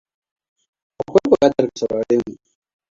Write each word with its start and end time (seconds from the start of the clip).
Akwai 1.01 1.27
bukatar 1.29 1.67
ka 1.67 1.77
sauraremu. 1.79 2.33